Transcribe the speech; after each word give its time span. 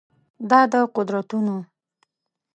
دا 0.49 0.61
د 0.71 0.73
قدرتونو 0.95 1.55